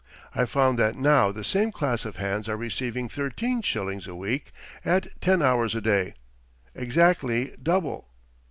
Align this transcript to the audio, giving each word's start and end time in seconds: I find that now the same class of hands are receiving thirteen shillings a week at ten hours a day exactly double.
I 0.33 0.45
find 0.45 0.79
that 0.79 0.95
now 0.95 1.31
the 1.31 1.43
same 1.43 1.71
class 1.71 2.05
of 2.05 2.15
hands 2.15 2.49
are 2.49 2.57
receiving 2.57 3.07
thirteen 3.07 3.61
shillings 3.61 4.07
a 4.07 4.15
week 4.15 4.51
at 4.83 5.05
ten 5.21 5.43
hours 5.43 5.75
a 5.75 5.81
day 5.81 6.15
exactly 6.73 7.55
double. 7.61 8.07